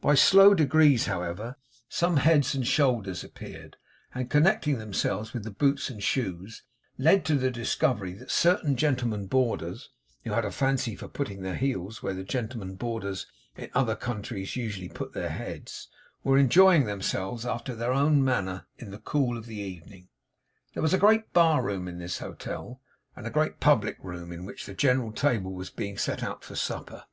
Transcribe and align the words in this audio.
By 0.00 0.16
slow 0.16 0.54
degrees, 0.54 1.06
however, 1.06 1.54
some 1.88 2.16
heads 2.16 2.52
and 2.52 2.66
shoulders 2.66 3.22
appeared, 3.22 3.76
and 4.12 4.28
connecting 4.28 4.78
themselves 4.80 5.32
with 5.32 5.44
the 5.44 5.52
boots 5.52 5.88
and 5.88 6.02
shoes, 6.02 6.64
led 6.98 7.24
to 7.26 7.36
the 7.36 7.52
discovery 7.52 8.12
that 8.14 8.32
certain 8.32 8.74
gentlemen 8.74 9.26
boarders, 9.28 9.90
who 10.24 10.32
had 10.32 10.44
a 10.44 10.50
fancy 10.50 10.96
for 10.96 11.06
putting 11.06 11.42
their 11.42 11.54
heels 11.54 12.02
where 12.02 12.12
the 12.12 12.24
gentlemen 12.24 12.74
boarders 12.74 13.26
in 13.56 13.70
other 13.72 13.94
countries 13.94 14.56
usually 14.56 14.88
put 14.88 15.12
their 15.12 15.28
heads, 15.30 15.86
were 16.24 16.36
enjoying 16.38 16.86
themselves 16.86 17.46
after 17.46 17.76
their 17.76 17.92
own 17.92 18.24
manner 18.24 18.66
in 18.78 18.90
the 18.90 18.98
cool 18.98 19.38
of 19.38 19.46
the 19.46 19.58
evening. 19.60 20.08
There 20.74 20.82
was 20.82 20.92
a 20.92 20.98
great 20.98 21.32
bar 21.32 21.62
room 21.62 21.86
in 21.86 21.98
this 21.98 22.18
hotel, 22.18 22.80
and 23.14 23.28
a 23.28 23.30
great 23.30 23.60
public 23.60 23.96
room 24.02 24.32
in 24.32 24.44
which 24.44 24.66
the 24.66 24.74
general 24.74 25.12
table 25.12 25.52
was 25.52 25.70
being 25.70 25.96
set 25.96 26.24
out 26.24 26.42
for 26.42 26.56
supper. 26.56 27.04